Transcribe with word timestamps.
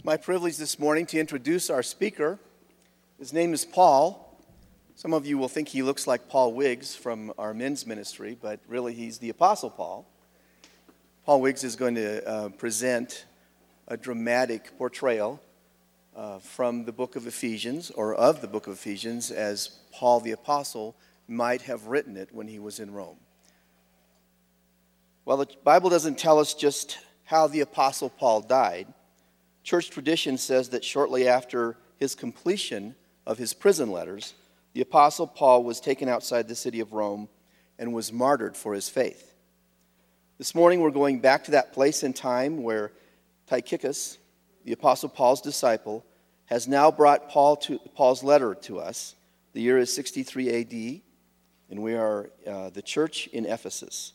It's 0.00 0.06
my 0.06 0.16
privilege 0.16 0.56
this 0.56 0.78
morning 0.78 1.04
to 1.08 1.18
introduce 1.18 1.68
our 1.68 1.82
speaker. 1.82 2.38
His 3.18 3.34
name 3.34 3.52
is 3.52 3.66
Paul. 3.66 4.34
Some 4.94 5.12
of 5.12 5.26
you 5.26 5.36
will 5.36 5.46
think 5.46 5.68
he 5.68 5.82
looks 5.82 6.06
like 6.06 6.26
Paul 6.26 6.54
Wiggs 6.54 6.96
from 6.96 7.34
our 7.36 7.52
men's 7.52 7.86
ministry, 7.86 8.34
but 8.40 8.60
really 8.66 8.94
he's 8.94 9.18
the 9.18 9.28
Apostle 9.28 9.68
Paul. 9.68 10.08
Paul 11.26 11.42
Wiggs 11.42 11.64
is 11.64 11.76
going 11.76 11.96
to 11.96 12.26
uh, 12.26 12.48
present 12.48 13.26
a 13.88 13.98
dramatic 13.98 14.72
portrayal 14.78 15.38
uh, 16.16 16.38
from 16.38 16.86
the 16.86 16.92
book 16.92 17.14
of 17.14 17.26
Ephesians, 17.26 17.90
or 17.90 18.14
of 18.14 18.40
the 18.40 18.48
book 18.48 18.68
of 18.68 18.72
Ephesians, 18.72 19.30
as 19.30 19.68
Paul 19.92 20.20
the 20.20 20.32
Apostle 20.32 20.96
might 21.28 21.60
have 21.60 21.88
written 21.88 22.16
it 22.16 22.30
when 22.32 22.48
he 22.48 22.58
was 22.58 22.80
in 22.80 22.94
Rome. 22.94 23.18
Well, 25.26 25.36
the 25.36 25.48
Bible 25.62 25.90
doesn't 25.90 26.16
tell 26.16 26.38
us 26.38 26.54
just 26.54 26.96
how 27.24 27.48
the 27.48 27.60
Apostle 27.60 28.08
Paul 28.08 28.40
died. 28.40 28.86
Church 29.62 29.90
tradition 29.90 30.38
says 30.38 30.70
that 30.70 30.84
shortly 30.84 31.28
after 31.28 31.76
his 31.96 32.14
completion 32.14 32.94
of 33.26 33.38
his 33.38 33.52
prison 33.52 33.90
letters, 33.90 34.34
the 34.72 34.80
Apostle 34.80 35.26
Paul 35.26 35.64
was 35.64 35.80
taken 35.80 36.08
outside 36.08 36.48
the 36.48 36.54
city 36.54 36.80
of 36.80 36.92
Rome 36.92 37.28
and 37.78 37.92
was 37.92 38.12
martyred 38.12 38.56
for 38.56 38.74
his 38.74 38.88
faith. 38.88 39.34
This 40.38 40.54
morning, 40.54 40.80
we're 40.80 40.90
going 40.90 41.20
back 41.20 41.44
to 41.44 41.50
that 41.52 41.72
place 41.72 42.02
in 42.02 42.12
time 42.12 42.62
where 42.62 42.92
Tychicus, 43.46 44.16
the 44.64 44.72
Apostle 44.72 45.08
Paul's 45.08 45.40
disciple, 45.40 46.04
has 46.46 46.66
now 46.66 46.90
brought 46.90 47.28
Paul 47.28 47.56
to, 47.56 47.78
Paul's 47.94 48.22
letter 48.22 48.54
to 48.54 48.78
us. 48.78 49.14
The 49.52 49.60
year 49.60 49.78
is 49.78 49.92
63 49.94 50.60
AD, 50.60 51.00
and 51.70 51.82
we 51.82 51.94
are 51.94 52.30
uh, 52.46 52.70
the 52.70 52.82
church 52.82 53.26
in 53.28 53.44
Ephesus. 53.44 54.14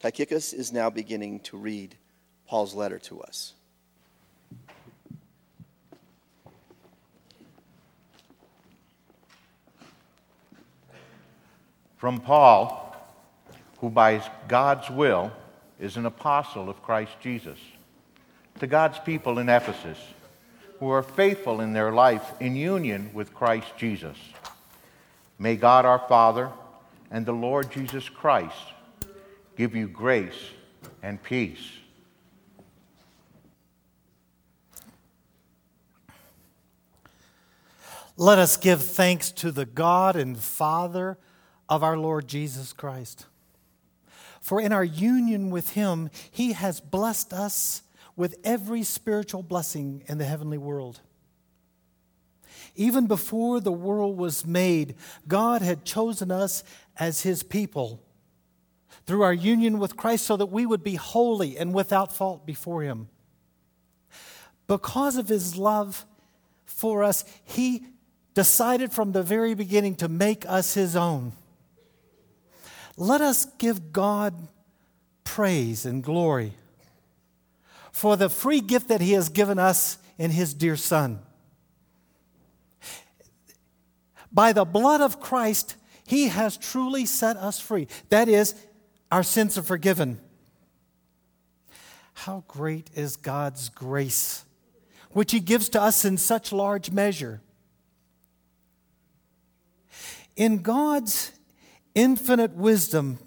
Tychicus 0.00 0.52
is 0.52 0.72
now 0.72 0.90
beginning 0.90 1.40
to 1.40 1.56
read 1.56 1.96
Paul's 2.46 2.74
letter 2.74 2.98
to 3.00 3.20
us. 3.20 3.54
From 11.96 12.20
Paul, 12.20 12.94
who 13.78 13.90
by 13.90 14.22
God's 14.48 14.90
will 14.90 15.32
is 15.80 15.96
an 15.96 16.06
apostle 16.06 16.68
of 16.68 16.82
Christ 16.82 17.12
Jesus, 17.20 17.58
to 18.60 18.66
God's 18.66 18.98
people 18.98 19.38
in 19.38 19.48
Ephesus, 19.48 19.98
who 20.78 20.90
are 20.90 21.02
faithful 21.02 21.60
in 21.60 21.72
their 21.72 21.92
life 21.92 22.32
in 22.40 22.54
union 22.54 23.10
with 23.14 23.34
Christ 23.34 23.68
Jesus. 23.76 24.16
May 25.38 25.56
God 25.56 25.84
our 25.84 26.02
Father 26.08 26.50
and 27.10 27.24
the 27.24 27.32
Lord 27.32 27.70
Jesus 27.70 28.08
Christ 28.08 28.54
give 29.56 29.74
you 29.74 29.88
grace 29.88 30.50
and 31.02 31.22
peace. 31.22 31.72
Let 38.18 38.38
us 38.38 38.56
give 38.56 38.82
thanks 38.82 39.30
to 39.32 39.50
the 39.50 39.66
God 39.66 40.16
and 40.16 40.38
Father 40.38 41.18
of 41.68 41.82
our 41.82 41.96
Lord 41.96 42.28
Jesus 42.28 42.72
Christ. 42.72 43.26
For 44.40 44.60
in 44.60 44.72
our 44.72 44.84
union 44.84 45.50
with 45.50 45.70
Him, 45.70 46.10
He 46.30 46.52
has 46.52 46.80
blessed 46.80 47.32
us 47.32 47.82
with 48.14 48.36
every 48.44 48.82
spiritual 48.82 49.42
blessing 49.42 50.04
in 50.06 50.18
the 50.18 50.24
heavenly 50.24 50.58
world. 50.58 51.00
Even 52.74 53.06
before 53.06 53.58
the 53.60 53.72
world 53.72 54.16
was 54.16 54.46
made, 54.46 54.94
God 55.26 55.62
had 55.62 55.84
chosen 55.84 56.30
us 56.30 56.62
as 56.98 57.22
His 57.22 57.42
people 57.42 58.02
through 59.06 59.22
our 59.22 59.32
union 59.32 59.78
with 59.78 59.96
Christ 59.96 60.26
so 60.26 60.36
that 60.36 60.46
we 60.46 60.66
would 60.66 60.82
be 60.82 60.94
holy 60.94 61.56
and 61.56 61.72
without 61.72 62.14
fault 62.14 62.46
before 62.46 62.82
Him. 62.82 63.08
Because 64.66 65.16
of 65.16 65.28
His 65.28 65.56
love 65.56 66.04
for 66.64 67.02
us, 67.02 67.24
He 67.44 67.86
decided 68.34 68.92
from 68.92 69.12
the 69.12 69.22
very 69.22 69.54
beginning 69.54 69.96
to 69.96 70.08
make 70.08 70.44
us 70.46 70.74
His 70.74 70.96
own. 70.96 71.32
Let 72.96 73.20
us 73.20 73.44
give 73.58 73.92
God 73.92 74.48
praise 75.24 75.84
and 75.84 76.02
glory 76.02 76.54
for 77.92 78.16
the 78.16 78.28
free 78.28 78.60
gift 78.60 78.88
that 78.88 79.00
He 79.00 79.12
has 79.12 79.28
given 79.28 79.58
us 79.58 79.98
in 80.18 80.30
His 80.30 80.54
dear 80.54 80.76
Son. 80.76 81.18
By 84.32 84.52
the 84.52 84.64
blood 84.64 85.00
of 85.00 85.20
Christ, 85.20 85.76
He 86.06 86.28
has 86.28 86.56
truly 86.56 87.06
set 87.06 87.36
us 87.36 87.60
free. 87.60 87.88
That 88.08 88.28
is, 88.28 88.54
our 89.10 89.22
sins 89.22 89.56
are 89.58 89.62
forgiven. 89.62 90.20
How 92.14 92.44
great 92.48 92.90
is 92.94 93.16
God's 93.16 93.68
grace, 93.68 94.44
which 95.10 95.32
He 95.32 95.40
gives 95.40 95.68
to 95.70 95.80
us 95.80 96.04
in 96.04 96.16
such 96.16 96.52
large 96.52 96.90
measure. 96.90 97.40
In 100.34 100.62
God's 100.62 101.32
infinite 101.96 102.52
wisdom, 102.52 103.18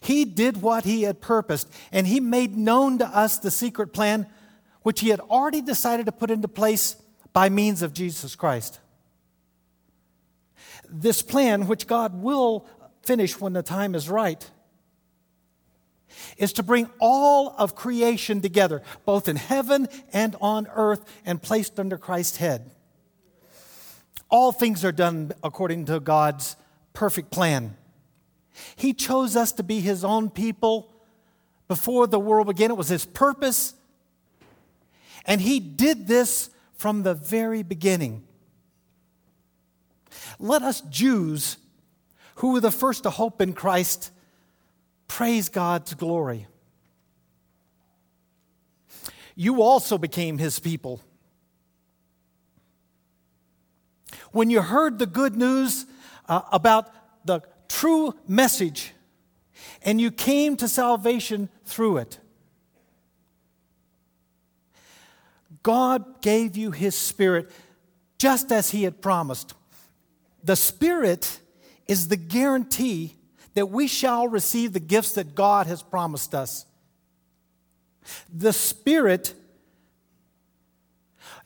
he 0.00 0.24
did 0.24 0.60
what 0.60 0.84
he 0.84 1.02
had 1.02 1.20
purposed, 1.20 1.72
and 1.92 2.08
he 2.08 2.18
made 2.18 2.56
known 2.56 2.98
to 2.98 3.06
us 3.06 3.38
the 3.38 3.52
secret 3.52 3.92
plan 3.92 4.26
which 4.82 5.00
he 5.00 5.10
had 5.10 5.20
already 5.20 5.60
decided 5.60 6.06
to 6.06 6.12
put 6.12 6.30
into 6.30 6.48
place 6.48 6.96
by 7.32 7.48
means 7.48 7.82
of 7.82 7.92
Jesus 7.92 8.34
Christ. 8.34 8.80
This 10.88 11.20
plan, 11.20 11.66
which 11.66 11.86
God 11.86 12.22
will 12.22 12.66
finish 13.02 13.38
when 13.38 13.52
the 13.52 13.62
time 13.62 13.94
is 13.94 14.08
right, 14.08 14.50
is 16.38 16.54
to 16.54 16.62
bring 16.62 16.88
all 17.00 17.54
of 17.58 17.74
creation 17.74 18.40
together, 18.40 18.82
both 19.04 19.28
in 19.28 19.36
heaven 19.36 19.88
and 20.12 20.36
on 20.40 20.66
earth, 20.74 21.04
and 21.26 21.42
placed 21.42 21.78
under 21.78 21.98
Christ's 21.98 22.38
head. 22.38 22.70
All 24.30 24.52
things 24.52 24.84
are 24.84 24.92
done 24.92 25.32
according 25.42 25.86
to 25.86 26.00
God's 26.00 26.56
perfect 26.92 27.30
plan. 27.30 27.76
He 28.76 28.92
chose 28.92 29.36
us 29.36 29.52
to 29.52 29.62
be 29.62 29.80
His 29.80 30.04
own 30.04 30.30
people 30.30 30.92
before 31.66 32.06
the 32.06 32.18
world 32.18 32.46
began. 32.46 32.70
It 32.70 32.76
was 32.76 32.88
His 32.88 33.04
purpose. 33.04 33.74
And 35.24 35.40
He 35.40 35.60
did 35.60 36.06
this 36.06 36.50
from 36.74 37.02
the 37.02 37.14
very 37.14 37.62
beginning. 37.62 38.24
Let 40.38 40.62
us 40.62 40.80
Jews, 40.82 41.58
who 42.36 42.52
were 42.52 42.60
the 42.60 42.70
first 42.70 43.02
to 43.02 43.10
hope 43.10 43.40
in 43.40 43.52
Christ, 43.52 44.10
praise 45.08 45.48
God's 45.48 45.94
glory. 45.94 46.46
You 49.34 49.62
also 49.62 49.98
became 49.98 50.38
His 50.38 50.58
people. 50.58 51.00
When 54.32 54.50
you 54.50 54.62
heard 54.62 54.98
the 54.98 55.06
good 55.06 55.36
news 55.36 55.86
uh, 56.28 56.42
about 56.52 56.90
the 57.24 57.42
true 57.68 58.14
message, 58.26 58.92
and 59.82 60.00
you 60.00 60.10
came 60.10 60.56
to 60.56 60.68
salvation 60.68 61.48
through 61.64 61.98
it. 61.98 62.18
God 65.62 66.20
gave 66.22 66.56
you 66.56 66.70
His 66.70 66.94
Spirit 66.94 67.50
just 68.18 68.50
as 68.50 68.70
He 68.70 68.84
had 68.84 69.02
promised. 69.02 69.54
The 70.42 70.56
Spirit 70.56 71.40
is 71.86 72.08
the 72.08 72.16
guarantee 72.16 73.16
that 73.54 73.66
we 73.66 73.86
shall 73.86 74.28
receive 74.28 74.72
the 74.72 74.80
gifts 74.80 75.12
that 75.12 75.34
God 75.34 75.66
has 75.66 75.82
promised 75.82 76.34
us. 76.34 76.64
The 78.32 78.52
Spirit 78.52 79.34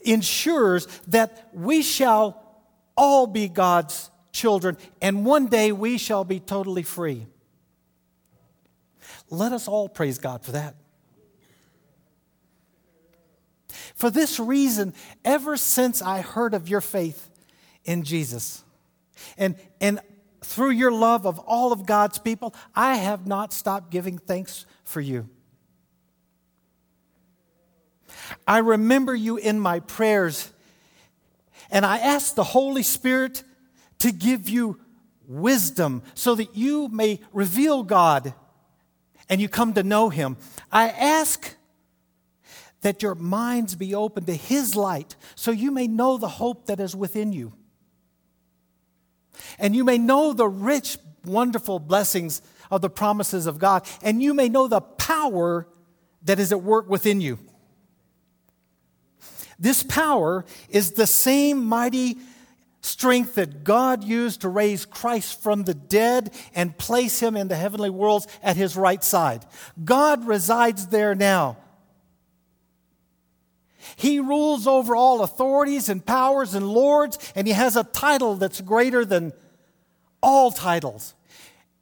ensures 0.05 0.87
that 1.09 1.49
we 1.53 1.82
shall 1.82 2.43
all 2.97 3.27
be 3.27 3.49
God's 3.49 4.11
children, 4.32 4.76
and 5.00 5.25
one 5.25 5.47
day 5.47 5.72
we 5.72 5.98
shall 5.98 6.25
be 6.25 6.41
totally 6.41 6.82
free. 6.82 7.26
Let 9.31 9.53
us 9.53 9.69
all 9.69 9.88
praise 9.88 10.19
God 10.19 10.44
for 10.44 10.53
that. 10.53 10.75
For 13.94 14.10
this 14.10 14.38
reason, 14.38 14.94
ever 15.25 15.56
since 15.56 16.02
I 16.02 16.20
heard 16.20 16.55
of 16.55 16.69
your 16.69 16.81
faith 16.81 17.31
in 17.84 18.02
Jesus, 18.05 18.64
and, 19.38 19.56
and 19.81 20.00
through 20.43 20.70
your 20.70 20.93
love 20.93 21.26
of 21.26 21.38
all 21.40 21.73
of 21.73 21.87
God's 21.87 22.19
people, 22.19 22.55
I 22.75 22.96
have 22.96 23.26
not 23.26 23.52
stopped 23.52 23.90
giving 23.90 24.19
thanks 24.19 24.67
for 24.84 25.00
you. 25.00 25.29
I 28.46 28.58
remember 28.58 29.14
you 29.14 29.37
in 29.37 29.61
my 29.61 29.81
prayers, 29.81 30.50
and 31.70 31.87
I 31.87 31.99
ask 31.99 32.34
the 32.34 32.44
Holy 32.44 32.82
Spirit 32.82 33.43
to 34.02 34.10
give 34.10 34.49
you 34.49 34.81
wisdom 35.28 36.02
so 36.14 36.34
that 36.34 36.56
you 36.56 36.88
may 36.88 37.20
reveal 37.32 37.84
God 37.84 38.34
and 39.28 39.40
you 39.40 39.49
come 39.49 39.75
to 39.75 39.84
know 39.84 40.08
Him. 40.08 40.37
I 40.72 40.88
ask 40.88 41.54
that 42.81 43.00
your 43.00 43.14
minds 43.14 43.76
be 43.76 43.94
open 43.94 44.25
to 44.25 44.34
His 44.34 44.75
light 44.75 45.14
so 45.37 45.52
you 45.52 45.70
may 45.70 45.87
know 45.87 46.19
the 46.19 46.28
hope 46.28 46.66
that 46.66 46.81
is 46.81 46.96
within 46.96 47.32
you. 47.32 47.52
And 49.58 49.76
you 49.76 49.84
may 49.84 49.99
know 49.99 50.32
the 50.32 50.48
rich, 50.48 50.98
wonderful 51.25 51.78
blessings 51.78 52.43
of 52.69 52.81
the 52.81 52.90
promises 52.90 53.46
of 53.46 53.60
God. 53.60 53.87
And 54.02 54.20
you 54.20 54.34
may 54.34 54.48
know 54.48 54.66
the 54.66 54.81
power 54.81 55.69
that 56.25 56.40
is 56.40 56.50
at 56.50 56.60
work 56.60 56.88
within 56.88 57.20
you. 57.20 57.38
This 59.60 59.84
power 59.84 60.44
is 60.69 60.93
the 60.93 61.06
same 61.06 61.64
mighty 61.64 62.16
strength 62.82 63.37
that 63.37 63.64
God 63.64 64.05
used 64.05 64.43
to 64.43 64.49
raise 64.49 64.84
Christ 64.84 65.40
from 65.40 65.62
the 65.64 65.75
dead 65.75 66.32
and 66.55 66.76
place 66.76 67.20
him 67.20 67.37
in 67.37 67.49
the 67.49 67.56
heavenly 67.56 67.90
worlds 67.90 68.26
at 68.43 68.56
his 68.56 68.76
right 68.76 69.02
side. 69.02 69.46
God 69.82 70.26
resides 70.26 70.88
there 70.88 71.14
now. 71.14 71.56
He 73.96 74.20
rules 74.20 74.67
over 74.67 74.96
all 74.96 75.23
authorities 75.23 75.88
and 75.88 76.05
powers 76.05 76.55
and 76.55 76.69
lords, 76.69 77.19
and 77.34 77.46
he 77.46 77.52
has 77.52 77.76
a 77.76 77.84
title 77.84 78.37
that's 78.37 78.61
greater 78.61 79.05
than 79.05 79.32
all 80.23 80.50
titles. 80.50 81.14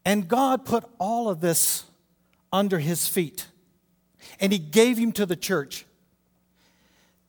And 0.05 0.29
God 0.29 0.65
put 0.65 0.85
all 0.99 1.29
of 1.29 1.41
this 1.41 1.85
under 2.53 2.79
his 2.79 3.07
feet, 3.07 3.47
and 4.39 4.53
he 4.53 4.59
gave 4.59 4.99
him 4.99 5.13
to 5.13 5.27
the 5.27 5.37
church, 5.37 5.87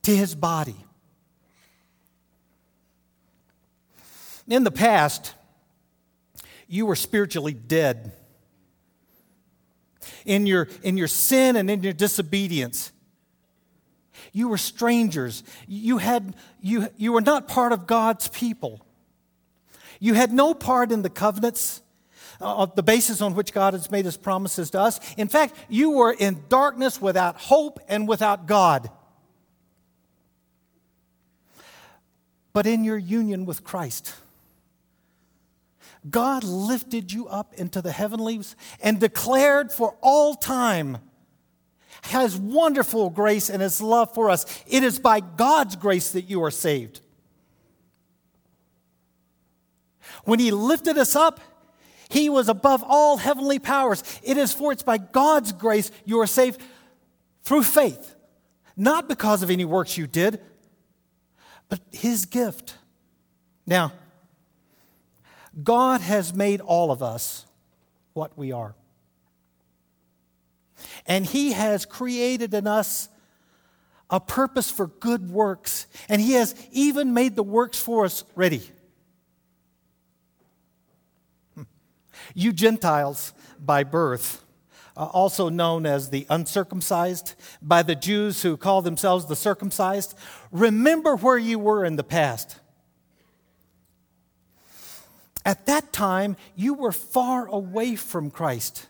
to 0.02 0.14
his 0.14 0.34
body. 0.34 0.76
In 4.48 4.64
the 4.64 4.70
past, 4.70 5.34
you 6.68 6.86
were 6.86 6.96
spiritually 6.96 7.54
dead. 7.54 8.12
In 10.24 10.46
your, 10.46 10.68
in 10.82 10.96
your 10.96 11.08
sin 11.08 11.56
and 11.56 11.70
in 11.70 11.82
your 11.82 11.92
disobedience, 11.92 12.92
you 14.32 14.48
were 14.48 14.58
strangers. 14.58 15.44
You, 15.68 15.98
had, 15.98 16.34
you, 16.60 16.88
you 16.96 17.12
were 17.12 17.20
not 17.20 17.48
part 17.48 17.72
of 17.72 17.86
God's 17.86 18.28
people. 18.28 18.84
You 20.00 20.14
had 20.14 20.32
no 20.32 20.54
part 20.54 20.90
in 20.90 21.02
the 21.02 21.10
covenants, 21.10 21.82
uh, 22.40 22.66
the 22.66 22.82
basis 22.82 23.20
on 23.20 23.34
which 23.34 23.52
God 23.52 23.74
has 23.74 23.90
made 23.90 24.04
his 24.04 24.16
promises 24.16 24.70
to 24.70 24.80
us. 24.80 24.98
In 25.16 25.28
fact, 25.28 25.54
you 25.68 25.90
were 25.90 26.12
in 26.12 26.42
darkness 26.48 27.00
without 27.00 27.36
hope 27.36 27.78
and 27.88 28.08
without 28.08 28.46
God. 28.46 28.90
But 32.52 32.66
in 32.66 32.84
your 32.84 32.98
union 32.98 33.44
with 33.44 33.62
Christ, 33.62 34.14
God 36.10 36.42
lifted 36.42 37.12
you 37.12 37.28
up 37.28 37.54
into 37.54 37.80
the 37.80 37.92
heavenlies 37.92 38.56
and 38.82 38.98
declared 38.98 39.70
for 39.70 39.96
all 40.00 40.34
time 40.34 40.98
His 42.06 42.36
wonderful 42.36 43.10
grace 43.10 43.48
and 43.48 43.62
His 43.62 43.80
love 43.80 44.12
for 44.12 44.28
us. 44.28 44.44
It 44.66 44.82
is 44.82 44.98
by 44.98 45.20
God's 45.20 45.76
grace 45.76 46.10
that 46.12 46.22
you 46.22 46.42
are 46.42 46.50
saved. 46.50 47.00
When 50.24 50.40
He 50.40 50.50
lifted 50.50 50.98
us 50.98 51.14
up, 51.14 51.40
He 52.08 52.28
was 52.28 52.48
above 52.48 52.82
all 52.86 53.16
heavenly 53.16 53.60
powers. 53.60 54.02
It 54.24 54.36
is 54.36 54.52
for 54.52 54.72
it's 54.72 54.82
by 54.82 54.98
God's 54.98 55.52
grace 55.52 55.92
you 56.04 56.20
are 56.20 56.26
saved 56.26 56.60
through 57.44 57.62
faith, 57.62 58.16
not 58.76 59.08
because 59.08 59.42
of 59.42 59.50
any 59.50 59.64
works 59.64 59.96
you 59.96 60.08
did, 60.08 60.40
but 61.68 61.80
His 61.92 62.26
gift. 62.26 62.76
Now, 63.66 63.92
God 65.60 66.00
has 66.00 66.32
made 66.32 66.60
all 66.60 66.90
of 66.90 67.02
us 67.02 67.46
what 68.14 68.36
we 68.36 68.52
are. 68.52 68.74
And 71.06 71.26
He 71.26 71.52
has 71.52 71.84
created 71.84 72.54
in 72.54 72.66
us 72.66 73.08
a 74.10 74.20
purpose 74.20 74.70
for 74.70 74.86
good 74.86 75.30
works. 75.30 75.86
And 76.08 76.20
He 76.20 76.32
has 76.32 76.54
even 76.70 77.14
made 77.14 77.36
the 77.36 77.42
works 77.42 77.80
for 77.80 78.04
us 78.04 78.24
ready. 78.34 78.62
Hmm. 81.54 81.62
You 82.34 82.52
Gentiles 82.52 83.32
by 83.58 83.84
birth, 83.84 84.44
uh, 84.96 85.04
also 85.06 85.48
known 85.48 85.86
as 85.86 86.10
the 86.10 86.26
uncircumcised, 86.28 87.34
by 87.60 87.82
the 87.82 87.94
Jews 87.94 88.42
who 88.42 88.56
call 88.56 88.82
themselves 88.82 89.26
the 89.26 89.36
circumcised, 89.36 90.14
remember 90.50 91.16
where 91.16 91.38
you 91.38 91.58
were 91.58 91.84
in 91.84 91.96
the 91.96 92.04
past. 92.04 92.58
At 95.44 95.66
that 95.66 95.92
time, 95.92 96.36
you 96.54 96.74
were 96.74 96.92
far 96.92 97.46
away 97.46 97.96
from 97.96 98.30
Christ. 98.30 98.86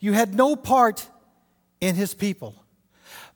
You 0.00 0.12
had 0.12 0.34
no 0.34 0.56
part 0.56 1.08
in 1.80 1.94
his 1.94 2.14
people. 2.14 2.54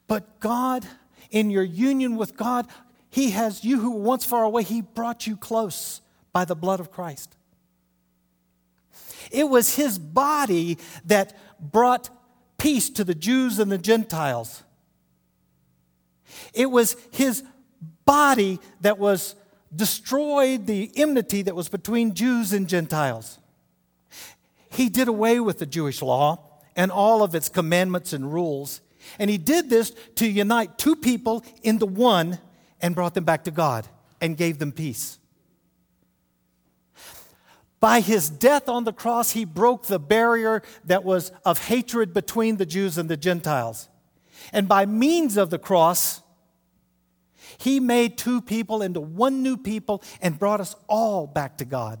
But 0.07 0.39
God, 0.39 0.85
in 1.31 1.49
your 1.49 1.63
union 1.63 2.17
with 2.17 2.35
God, 2.35 2.67
he 3.09 3.31
has 3.31 3.63
you 3.63 3.79
who 3.79 3.91
were 3.91 4.01
once 4.01 4.25
far 4.25 4.43
away, 4.43 4.63
he 4.63 4.81
brought 4.81 5.25
you 5.25 5.35
close 5.35 6.01
by 6.31 6.45
the 6.45 6.55
blood 6.55 6.79
of 6.79 6.91
Christ. 6.91 7.35
It 9.31 9.49
was 9.49 9.75
his 9.75 9.99
body 9.99 10.77
that 11.05 11.37
brought 11.59 12.09
peace 12.57 12.89
to 12.91 13.03
the 13.03 13.15
Jews 13.15 13.59
and 13.59 13.71
the 13.71 13.77
Gentiles. 13.77 14.63
It 16.53 16.69
was 16.69 16.95
his 17.11 17.43
body 18.05 18.59
that 18.81 18.97
was 18.97 19.35
destroyed 19.75 20.65
the 20.65 20.91
enmity 20.95 21.41
that 21.43 21.55
was 21.55 21.69
between 21.69 22.13
Jews 22.13 22.53
and 22.53 22.67
Gentiles. 22.67 23.39
He 24.71 24.89
did 24.89 25.07
away 25.07 25.39
with 25.39 25.59
the 25.59 25.65
Jewish 25.65 26.01
law 26.01 26.39
and 26.75 26.91
all 26.91 27.23
of 27.23 27.35
its 27.35 27.49
commandments 27.49 28.13
and 28.13 28.33
rules. 28.33 28.81
And 29.17 29.29
he 29.29 29.37
did 29.37 29.69
this 29.69 29.91
to 30.15 30.27
unite 30.27 30.77
two 30.77 30.95
people 30.95 31.43
into 31.63 31.85
one 31.85 32.39
and 32.81 32.95
brought 32.95 33.13
them 33.13 33.23
back 33.23 33.43
to 33.45 33.51
God 33.51 33.87
and 34.21 34.37
gave 34.37 34.59
them 34.59 34.71
peace. 34.71 35.19
By 37.79 38.01
his 38.01 38.29
death 38.29 38.67
on 38.67 38.83
the 38.83 38.93
cross, 38.93 39.31
he 39.31 39.45
broke 39.45 39.85
the 39.85 39.99
barrier 39.99 40.61
that 40.85 41.03
was 41.03 41.31
of 41.45 41.65
hatred 41.67 42.13
between 42.13 42.57
the 42.57 42.65
Jews 42.65 42.97
and 42.97 43.09
the 43.09 43.17
Gentiles. 43.17 43.87
And 44.51 44.67
by 44.67 44.85
means 44.85 45.37
of 45.37 45.49
the 45.49 45.59
cross, 45.59 46.21
he 47.57 47.79
made 47.79 48.17
two 48.17 48.41
people 48.41 48.81
into 48.81 48.99
one 48.99 49.43
new 49.43 49.57
people 49.57 50.03
and 50.21 50.37
brought 50.37 50.61
us 50.61 50.75
all 50.87 51.27
back 51.27 51.57
to 51.57 51.65
God. 51.65 51.99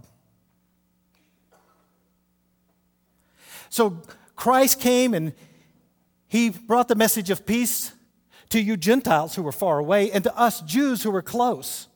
So 3.69 4.01
Christ 4.35 4.79
came 4.79 5.13
and 5.13 5.33
he 6.27 6.49
brought 6.49 6.87
the 6.87 6.95
message 6.95 7.29
of 7.29 7.45
peace 7.45 7.93
to 8.49 8.59
you 8.59 8.77
Gentiles 8.77 9.35
who 9.35 9.43
were 9.43 9.51
far 9.51 9.79
away 9.79 10.11
and 10.11 10.23
to 10.23 10.37
us 10.37 10.61
Jews 10.61 11.03
who 11.03 11.11
were 11.11 11.21
close. 11.21 11.87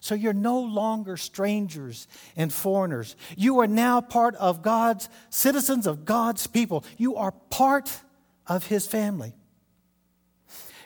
So 0.00 0.14
you're 0.14 0.32
no 0.32 0.60
longer 0.60 1.16
strangers 1.16 2.06
and 2.36 2.52
foreigners. 2.52 3.16
You 3.36 3.60
are 3.60 3.66
now 3.66 4.00
part 4.00 4.36
of 4.36 4.62
God's 4.62 5.08
citizens 5.28 5.86
of 5.86 6.04
God's 6.04 6.46
people. 6.46 6.84
You 6.96 7.16
are 7.16 7.32
part 7.50 8.00
of 8.46 8.66
his 8.66 8.86
family. 8.86 9.34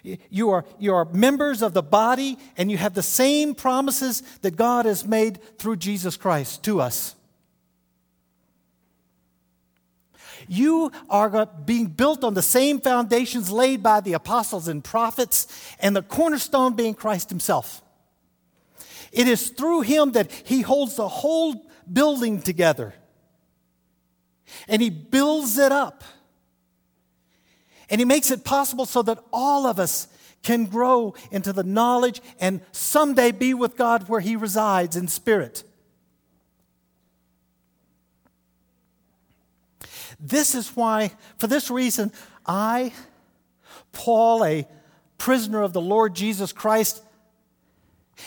You 0.03 0.51
are, 0.51 0.65
you 0.81 0.95
are 0.95 1.05
members 1.05 1.63
of 1.63 1.75
the 1.75 1.83
body, 1.83 2.37
and 2.57 2.71
you 2.71 2.77
have 2.77 2.95
the 2.95 3.03
same 3.03 3.55
promises 3.55 4.23
that 4.43 4.57
God 4.57 4.85
has 4.85 5.07
made 5.07 5.41
through 5.59 5.77
Jesus 5.77 6.17
Christ 6.17 6.65
to 6.65 6.81
us. 6.81 7.15
You 10.49 10.91
are 11.09 11.47
being 11.47 11.87
built 11.87 12.25
on 12.25 12.35
the 12.35 12.43
same 12.43 12.81
foundations 12.81 13.49
laid 13.49 13.81
by 13.83 14.01
the 14.01 14.15
apostles 14.15 14.67
and 14.67 14.83
prophets, 14.83 15.47
and 15.79 15.95
the 15.95 16.03
cornerstone 16.03 16.75
being 16.75 16.95
Christ 16.95 17.31
Himself. 17.31 17.81
It 19.13 19.29
is 19.29 19.51
through 19.51 19.83
Him 19.83 20.13
that 20.13 20.33
He 20.33 20.63
holds 20.63 20.97
the 20.97 21.09
whole 21.09 21.71
building 21.91 22.43
together, 22.43 22.93
and 24.67 24.83
He 24.83 24.91
builds 24.91 25.59
it 25.59 25.71
up. 25.71 26.03
And 27.93 28.01
He 28.01 28.07
makes 28.07 28.31
it 28.31 28.43
possible 28.43 28.87
so 28.87 29.03
that 29.03 29.23
all 29.33 29.67
of 29.67 29.79
us 29.79 30.09
can 30.43 30.65
grow 30.65 31.15
into 31.31 31.53
the 31.53 31.63
knowledge 31.63 32.23
and 32.41 32.63
someday 32.73 33.31
be 33.31 33.53
with 33.53 33.77
God 33.77 34.09
where 34.09 34.21
He 34.21 34.35
resides 34.35 34.97
in 34.97 35.09
spirit. 35.09 35.63
This 40.19 40.55
is 40.55 40.71
why, 40.71 41.13
for 41.37 41.49
this 41.49 41.71
reason, 41.71 42.13
I, 42.47 42.95
Paul, 43.93 44.43
a 44.45 44.67
prisoner 45.19 45.63
of 45.63 45.75
the 45.75 45.81
Lord 45.81 46.15
Jesus 46.15 46.51
Christ, 46.51 47.03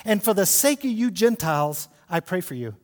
and 0.03 0.23
for 0.23 0.35
the 0.35 0.45
sake 0.45 0.85
of 0.85 0.91
you 0.91 1.09
Gentiles, 1.09 1.87
I 2.07 2.19
pray 2.19 2.41
for 2.41 2.53
you. 2.53 2.75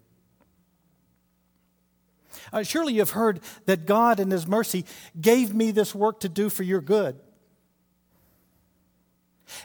Uh, 2.51 2.63
surely 2.63 2.93
you've 2.93 3.11
heard 3.11 3.39
that 3.65 3.85
God, 3.85 4.19
in 4.19 4.31
His 4.31 4.47
mercy, 4.47 4.85
gave 5.19 5.53
me 5.53 5.71
this 5.71 5.93
work 5.95 6.19
to 6.21 6.29
do 6.29 6.49
for 6.49 6.63
your 6.63 6.81
good. 6.81 7.19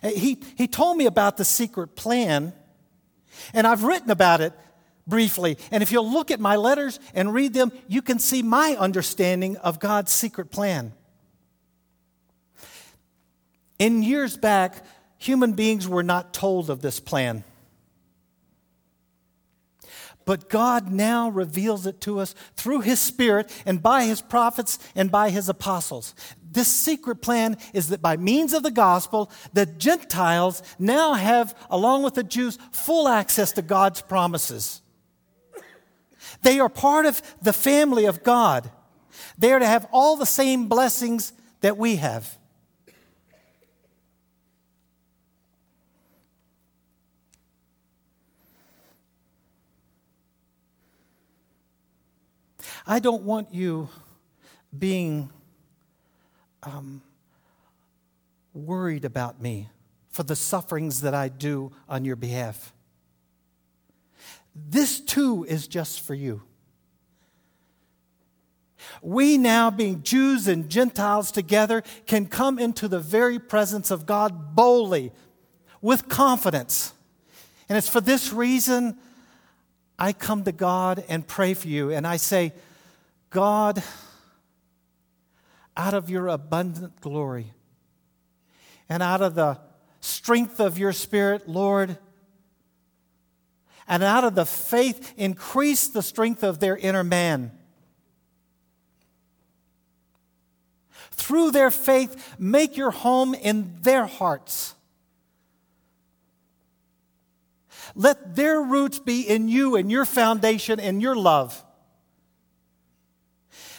Uh, 0.02 0.08
he, 0.08 0.42
he 0.56 0.66
told 0.66 0.96
me 0.96 1.06
about 1.06 1.36
the 1.36 1.44
secret 1.44 1.96
plan, 1.96 2.52
and 3.52 3.66
I've 3.66 3.84
written 3.84 4.10
about 4.10 4.40
it 4.40 4.52
briefly. 5.06 5.56
And 5.70 5.82
if 5.82 5.92
you'll 5.92 6.10
look 6.10 6.30
at 6.30 6.40
my 6.40 6.56
letters 6.56 6.98
and 7.14 7.32
read 7.32 7.54
them, 7.54 7.72
you 7.88 8.02
can 8.02 8.18
see 8.18 8.42
my 8.42 8.76
understanding 8.78 9.56
of 9.58 9.78
God's 9.78 10.12
secret 10.12 10.50
plan. 10.50 10.92
In 13.78 14.02
years 14.02 14.36
back, 14.36 14.84
human 15.18 15.52
beings 15.52 15.86
were 15.86 16.02
not 16.02 16.32
told 16.32 16.70
of 16.70 16.80
this 16.80 16.98
plan. 16.98 17.44
But 20.26 20.50
God 20.50 20.90
now 20.90 21.28
reveals 21.28 21.86
it 21.86 22.00
to 22.02 22.18
us 22.18 22.34
through 22.56 22.80
His 22.80 22.98
Spirit 22.98 23.50
and 23.64 23.80
by 23.80 24.04
His 24.04 24.20
prophets 24.20 24.78
and 24.94 25.10
by 25.10 25.30
His 25.30 25.48
apostles. 25.48 26.14
This 26.50 26.68
secret 26.68 27.22
plan 27.22 27.56
is 27.72 27.88
that 27.88 28.02
by 28.02 28.16
means 28.16 28.52
of 28.52 28.64
the 28.64 28.72
gospel, 28.72 29.30
the 29.52 29.66
Gentiles 29.66 30.62
now 30.78 31.14
have, 31.14 31.54
along 31.70 32.02
with 32.02 32.14
the 32.14 32.24
Jews, 32.24 32.58
full 32.72 33.06
access 33.08 33.52
to 33.52 33.62
God's 33.62 34.02
promises. 34.02 34.82
They 36.42 36.58
are 36.58 36.68
part 36.68 37.06
of 37.06 37.22
the 37.40 37.52
family 37.52 38.06
of 38.06 38.24
God. 38.24 38.70
They 39.38 39.52
are 39.52 39.60
to 39.60 39.66
have 39.66 39.86
all 39.92 40.16
the 40.16 40.26
same 40.26 40.66
blessings 40.66 41.32
that 41.60 41.78
we 41.78 41.96
have. 41.96 42.36
I 52.86 53.00
don't 53.00 53.24
want 53.24 53.52
you 53.52 53.88
being 54.76 55.30
um, 56.62 57.02
worried 58.54 59.04
about 59.04 59.40
me 59.40 59.68
for 60.10 60.22
the 60.22 60.36
sufferings 60.36 61.00
that 61.00 61.12
I 61.12 61.28
do 61.28 61.72
on 61.88 62.04
your 62.04 62.16
behalf. 62.16 62.72
This 64.54 65.00
too 65.00 65.44
is 65.48 65.66
just 65.66 66.00
for 66.00 66.14
you. 66.14 66.42
We 69.02 69.36
now, 69.36 69.70
being 69.70 70.02
Jews 70.02 70.46
and 70.46 70.68
Gentiles 70.68 71.32
together, 71.32 71.82
can 72.06 72.26
come 72.26 72.58
into 72.58 72.88
the 72.88 73.00
very 73.00 73.38
presence 73.38 73.90
of 73.90 74.06
God 74.06 74.54
boldly, 74.54 75.12
with 75.82 76.08
confidence. 76.08 76.94
And 77.68 77.76
it's 77.76 77.88
for 77.88 78.00
this 78.00 78.32
reason 78.32 78.96
I 79.98 80.12
come 80.12 80.44
to 80.44 80.52
God 80.52 81.04
and 81.08 81.26
pray 81.26 81.54
for 81.54 81.68
you. 81.68 81.90
And 81.90 82.06
I 82.06 82.16
say, 82.16 82.52
God, 83.30 83.82
out 85.76 85.94
of 85.94 86.08
your 86.08 86.28
abundant 86.28 87.00
glory 87.00 87.52
and 88.88 89.02
out 89.02 89.20
of 89.20 89.34
the 89.34 89.58
strength 90.00 90.60
of 90.60 90.78
your 90.78 90.92
spirit, 90.92 91.48
Lord, 91.48 91.98
and 93.88 94.02
out 94.02 94.24
of 94.24 94.34
the 94.34 94.46
faith, 94.46 95.12
increase 95.16 95.88
the 95.88 96.02
strength 96.02 96.42
of 96.42 96.58
their 96.58 96.76
inner 96.76 97.04
man. 97.04 97.52
Through 101.12 101.52
their 101.52 101.70
faith, 101.70 102.36
make 102.38 102.76
your 102.76 102.90
home 102.90 103.34
in 103.34 103.78
their 103.82 104.06
hearts. 104.06 104.74
Let 107.94 108.36
their 108.36 108.60
roots 108.60 108.98
be 108.98 109.22
in 109.22 109.48
you 109.48 109.76
and 109.76 109.90
your 109.90 110.04
foundation 110.04 110.78
and 110.78 111.00
your 111.00 111.16
love 111.16 111.64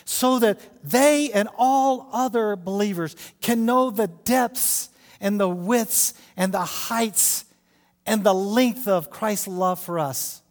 so 0.10 0.40
that 0.40 0.58
they 0.86 1.30
and 1.34 1.50
all 1.58 2.08
other 2.14 2.56
believers 2.56 3.14
can 3.42 3.66
know 3.66 3.90
the 3.90 4.08
depths 4.08 4.90
and 5.20 5.38
the 5.38 5.50
widths 5.50 6.14
and 6.38 6.54
the 6.54 6.64
heights 6.64 7.44
and 8.06 8.24
the 8.24 8.34
length 8.34 8.88
of 8.88 9.10
Christ's 9.10 9.50
love 9.50 9.82
for 9.82 10.00
us. 10.00 10.42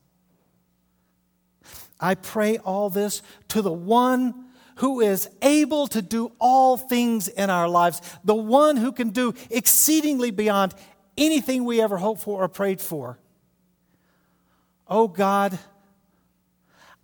I 1.99 2.17
pray 2.17 2.59
all 2.59 2.91
this 2.91 3.23
to 3.49 3.63
the 3.63 3.73
one 3.73 4.45
who 4.77 5.01
is 5.01 5.31
able 5.41 5.87
to 5.87 6.03
do 6.03 6.33
all 6.39 6.77
things 6.77 7.27
in 7.27 7.49
our 7.49 7.67
lives, 7.67 8.03
the 8.25 8.35
one 8.35 8.77
who 8.77 8.93
can 8.93 9.09
do 9.09 9.33
exceedingly 9.49 10.31
beyond 10.31 10.75
anything 11.17 11.65
we 11.65 11.81
ever 11.81 11.97
hoped 11.97 12.21
for 12.21 12.45
or 12.45 12.49
prayed 12.49 12.83
for. 12.83 13.19
Oh 14.87 15.09
God, 15.09 15.59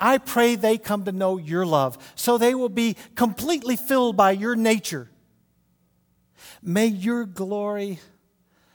I 0.05 0.19
pray 0.19 0.57
they 0.57 0.79
come 0.79 1.05
to 1.05 1.13
know 1.13 1.37
your 1.37 1.65
love 1.65 1.97
so 2.17 2.37
they 2.37 2.57
will 2.57 2.69
be 2.69 2.97
completely 3.15 3.77
filled 3.77 4.17
by 4.17 4.33
your 4.33 4.57
nature. 4.57 5.09
May 6.61 6.87
your 6.87 7.25
glory 7.25 8.01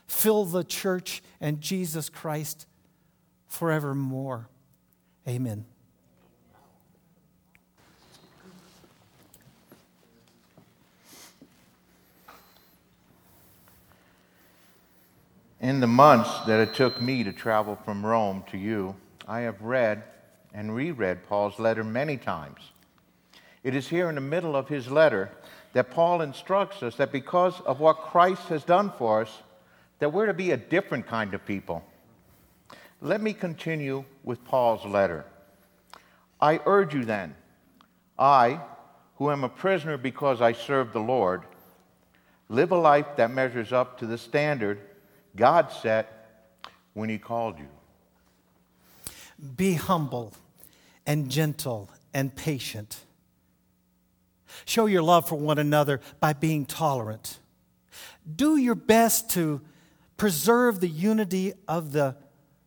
fill 0.08 0.46
the 0.46 0.64
church 0.64 1.22
and 1.42 1.60
Jesus 1.60 2.08
Christ 2.08 2.66
forevermore. 3.46 4.48
Amen. 5.28 5.66
In 15.60 15.82
the 15.82 15.88
months 15.88 16.46
that 16.46 16.62
it 16.62 16.74
took 16.74 17.02
me 17.02 17.26
to 17.26 17.34
travel 17.34 17.76
from 17.84 18.06
Rome 18.06 18.46
to 18.52 18.58
you, 18.58 18.96
I 19.28 19.42
have 19.42 19.62
read 19.62 20.04
and 20.58 20.76
reread 20.76 21.24
Paul's 21.30 21.60
letter 21.60 21.84
many 21.84 22.18
times. 22.18 22.60
It 23.64 23.76
is 23.76 23.88
here 23.88 24.10
in 24.10 24.16
the 24.16 24.22
middle 24.22 24.56
of 24.56 24.68
his 24.68 24.90
letter 24.90 25.30
that 25.74 25.92
Paul 25.92 26.22
instructs 26.22 26.82
us 26.82 26.96
that 26.96 27.12
because 27.12 27.62
of 27.62 27.80
what 27.80 27.98
Christ 27.98 28.42
has 28.48 28.64
done 28.64 28.92
for 28.98 29.22
us, 29.22 29.44
that 30.00 30.12
we're 30.12 30.26
to 30.26 30.34
be 30.34 30.50
a 30.52 30.58
different 30.58 31.06
kind 31.06 31.36
of 31.36 31.46
people. 31.46 31.86
Let 33.02 33.22
me 33.22 33.34
continue 33.34 34.04
with 34.24 34.44
Paul's 34.46 34.84
letter. 34.84 35.26
I 36.42 36.60
urge 36.66 36.96
you 36.96 37.06
then, 37.06 37.36
I, 38.18 38.60
who 39.18 39.30
am 39.30 39.44
a 39.44 39.50
prisoner 39.50 39.96
because 39.96 40.42
I 40.42 40.54
serve 40.54 40.92
the 40.92 41.00
Lord, 41.00 41.44
live 42.50 42.72
a 42.72 42.78
life 42.78 43.16
that 43.18 43.30
measures 43.30 43.72
up 43.72 44.00
to 44.00 44.08
the 44.08 44.18
standard 44.18 44.80
God 45.36 45.72
set 45.72 46.50
when 46.96 47.10
He 47.10 47.20
called 47.20 47.60
you. 47.60 47.68
Be 49.56 49.74
humble 49.76 50.34
and 51.08 51.32
gentle 51.32 51.90
and 52.14 52.36
patient. 52.36 52.98
Show 54.66 54.86
your 54.86 55.02
love 55.02 55.28
for 55.28 55.36
one 55.36 55.58
another 55.58 56.02
by 56.20 56.34
being 56.34 56.66
tolerant. 56.66 57.40
Do 58.36 58.58
your 58.58 58.76
best 58.76 59.32
to 59.32 59.62
preserve 60.18 60.80
the 60.80 60.88
unity 60.88 61.54
of 61.68 61.92
the 61.92 62.16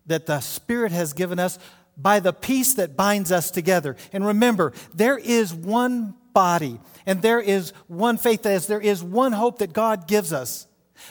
that 0.06 0.26
the 0.26 0.40
Spirit 0.40 0.90
has 0.92 1.12
given 1.12 1.38
us 1.38 1.58
by 1.96 2.20
the 2.20 2.32
peace 2.32 2.74
that 2.74 2.96
binds 2.96 3.30
us 3.30 3.50
together. 3.50 3.96
And 4.12 4.26
remember, 4.26 4.72
there 4.94 5.18
is 5.18 5.54
one 5.54 6.14
body 6.32 6.80
and 7.06 7.22
there 7.22 7.40
is 7.40 7.72
one 7.86 8.16
faith, 8.16 8.46
as 8.46 8.66
there 8.66 8.80
is 8.80 9.02
one 9.02 9.32
hope 9.32 9.58
that 9.58 9.72
God 9.72 10.08
gives 10.08 10.32
us. 10.32 10.66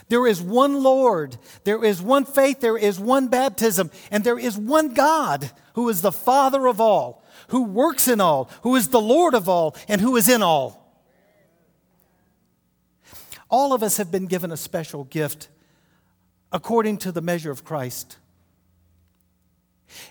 There 0.08 0.28
is 0.28 0.42
one 0.42 0.84
Lord, 0.84 1.38
there 1.64 1.84
is 1.84 2.02
one 2.02 2.26
faith, 2.26 2.60
there 2.60 2.78
is 2.78 3.00
one 3.00 3.28
baptism, 3.28 3.92
and 4.12 4.24
there 4.24 4.40
is 4.40 4.58
one 4.58 4.94
God 4.94 5.52
who 5.74 5.90
is 5.90 6.02
the 6.02 6.12
Father 6.12 6.68
of 6.68 6.82
all, 6.82 7.24
who 7.50 7.64
works 7.64 8.08
in 8.08 8.22
all, 8.22 8.50
who 8.62 8.76
is 8.76 8.90
the 8.90 9.02
Lord 9.02 9.34
of 9.34 9.48
all, 9.48 9.76
and 9.88 10.02
who 10.02 10.16
is 10.16 10.30
in 10.30 10.42
all. 10.42 10.80
All 13.50 13.74
of 13.74 13.82
us 13.82 13.98
have 13.98 14.12
been 14.12 14.28
given 14.28 14.52
a 14.52 14.58
special 14.58 15.06
gift 15.06 15.48
according 16.52 16.98
to 16.98 17.12
the 17.12 17.22
measure 17.22 17.52
of 17.52 17.64
Christ. 17.64 18.18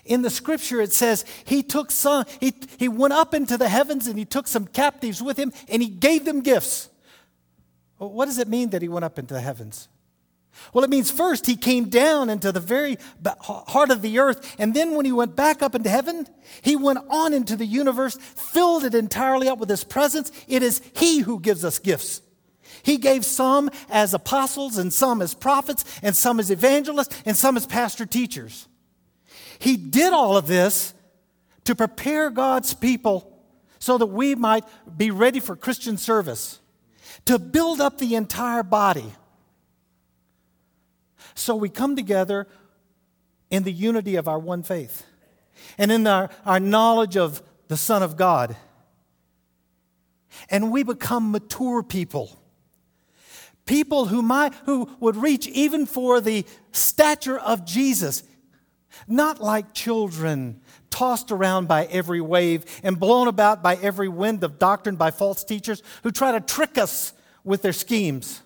In 0.05 0.21
the 0.21 0.29
scripture, 0.29 0.81
it 0.81 0.91
says 0.93 1.23
he 1.45 1.63
took 1.63 1.91
some, 1.91 2.25
he, 2.39 2.53
he 2.77 2.89
went 2.89 3.13
up 3.13 3.33
into 3.33 3.57
the 3.57 3.69
heavens 3.69 4.07
and 4.07 4.19
he 4.19 4.25
took 4.25 4.47
some 4.47 4.67
captives 4.67 5.21
with 5.21 5.37
him 5.37 5.53
and 5.69 5.81
he 5.81 5.87
gave 5.87 6.25
them 6.25 6.41
gifts. 6.41 6.89
What 7.99 8.25
does 8.25 8.39
it 8.39 8.47
mean 8.47 8.69
that 8.69 8.81
he 8.81 8.87
went 8.87 9.05
up 9.05 9.19
into 9.19 9.33
the 9.33 9.41
heavens? 9.41 9.89
Well, 10.73 10.83
it 10.83 10.89
means 10.89 11.11
first 11.11 11.45
he 11.45 11.55
came 11.55 11.89
down 11.89 12.29
into 12.29 12.51
the 12.51 12.59
very 12.59 12.97
heart 13.41 13.91
of 13.91 14.01
the 14.01 14.19
earth, 14.19 14.55
and 14.57 14.73
then 14.73 14.95
when 14.95 15.05
he 15.05 15.11
went 15.11 15.35
back 15.35 15.61
up 15.61 15.75
into 15.75 15.89
heaven, 15.89 16.27
he 16.61 16.75
went 16.75 16.99
on 17.09 17.33
into 17.33 17.55
the 17.55 17.65
universe, 17.65 18.17
filled 18.17 18.83
it 18.83 18.95
entirely 18.95 19.47
up 19.47 19.59
with 19.59 19.69
his 19.69 19.83
presence. 19.83 20.31
It 20.47 20.63
is 20.63 20.81
he 20.95 21.19
who 21.19 21.39
gives 21.39 21.63
us 21.63 21.77
gifts. 21.77 22.21
He 22.83 22.97
gave 22.97 23.25
some 23.25 23.69
as 23.89 24.13
apostles, 24.13 24.77
and 24.77 24.93
some 24.93 25.21
as 25.21 25.33
prophets, 25.33 25.83
and 26.01 26.15
some 26.15 26.39
as 26.39 26.49
evangelists, 26.49 27.21
and 27.25 27.35
some 27.35 27.57
as 27.57 27.65
pastor 27.65 28.05
teachers. 28.05 28.67
He 29.59 29.75
did 29.75 30.13
all 30.13 30.37
of 30.37 30.47
this 30.47 30.93
to 31.65 31.75
prepare 31.75 32.29
God's 32.29 32.73
people 32.73 33.43
so 33.77 33.97
that 33.97 34.07
we 34.07 34.35
might 34.35 34.63
be 34.97 35.11
ready 35.11 35.39
for 35.39 35.55
Christian 35.55 35.97
service 35.97 36.59
to 37.25 37.39
build 37.39 37.81
up 37.81 37.97
the 37.97 38.15
entire 38.15 38.63
body. 38.63 39.13
So 41.35 41.55
we 41.55 41.69
come 41.69 41.95
together 41.95 42.47
in 43.49 43.63
the 43.63 43.71
unity 43.71 44.15
of 44.15 44.27
our 44.27 44.39
one 44.39 44.63
faith 44.63 45.05
and 45.77 45.91
in 45.91 46.05
our, 46.07 46.29
our 46.45 46.59
knowledge 46.59 47.17
of 47.17 47.41
the 47.67 47.77
Son 47.77 48.03
of 48.03 48.17
God. 48.17 48.55
And 50.49 50.71
we 50.71 50.83
become 50.83 51.31
mature 51.31 51.83
people. 51.83 52.37
People 53.65 54.05
who, 54.07 54.21
might, 54.21 54.53
who 54.65 54.89
would 54.99 55.15
reach 55.15 55.47
even 55.47 55.85
for 55.85 56.19
the 56.21 56.45
stature 56.71 57.37
of 57.37 57.65
Jesus, 57.65 58.23
not 59.07 59.39
like 59.39 59.73
children 59.73 60.61
tossed 60.89 61.31
around 61.31 61.67
by 61.67 61.85
every 61.85 62.21
wave 62.21 62.65
and 62.83 62.99
blown 62.99 63.27
about 63.27 63.61
by 63.61 63.75
every 63.75 64.07
wind 64.07 64.43
of 64.43 64.59
doctrine 64.59 64.95
by 64.95 65.11
false 65.11 65.43
teachers 65.43 65.81
who 66.03 66.11
try 66.11 66.31
to 66.31 66.39
trick 66.39 66.77
us 66.77 67.13
with 67.43 67.61
their 67.61 67.73
schemes. 67.73 68.41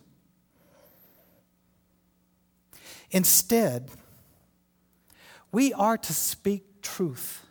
Instead, 3.12 3.92
we 5.52 5.72
are 5.74 5.98
to 5.98 6.14
speak 6.14 6.82
truth 6.82 7.46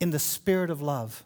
in 0.00 0.10
the 0.10 0.18
spirit 0.18 0.70
of 0.70 0.80
love. 0.80 1.24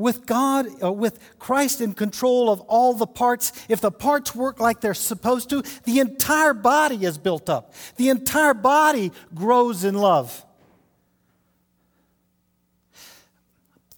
With 0.00 0.26
God, 0.26 0.66
uh, 0.82 0.92
with 0.92 1.18
Christ 1.38 1.80
in 1.80 1.92
control 1.92 2.50
of 2.50 2.60
all 2.62 2.94
the 2.94 3.06
parts, 3.06 3.52
if 3.68 3.80
the 3.80 3.90
parts 3.90 4.34
work 4.34 4.58
like 4.58 4.80
they're 4.80 4.94
supposed 4.94 5.50
to, 5.50 5.62
the 5.84 6.00
entire 6.00 6.54
body 6.54 7.04
is 7.04 7.18
built 7.18 7.50
up. 7.50 7.74
The 7.96 8.08
entire 8.08 8.54
body 8.54 9.12
grows 9.34 9.84
in 9.84 9.94
love. 9.94 10.44